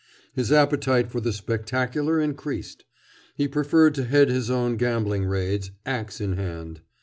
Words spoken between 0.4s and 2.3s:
appetite for the spectacular